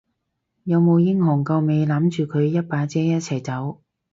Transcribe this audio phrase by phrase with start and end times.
[0.63, 3.83] 有冇英雄救美攬住佢一把遮一齊走？